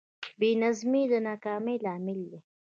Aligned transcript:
بېنظمي 0.39 1.03
د 1.11 1.13
ناکامۍ 1.27 1.75
لامل 1.85 2.19
دی. 2.29 2.39